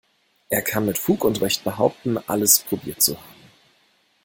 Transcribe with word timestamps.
Er 0.49 0.63
kann 0.63 0.87
mit 0.87 0.97
Fug 0.97 1.23
und 1.25 1.41
Recht 1.41 1.63
behaupten, 1.63 2.17
alles 2.25 2.57
probiert 2.57 3.03
zu 3.03 3.17
haben. 3.21 3.43